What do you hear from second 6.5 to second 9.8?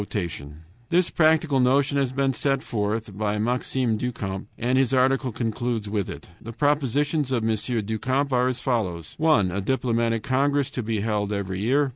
propositions of M. du Camp are as follows: 1. A